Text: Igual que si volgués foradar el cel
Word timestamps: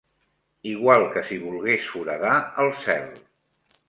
Igual 0.69 1.03
que 1.11 1.21
si 1.27 1.37
volgués 1.43 1.85
foradar 1.93 2.33
el 2.65 2.73
cel 2.87 3.05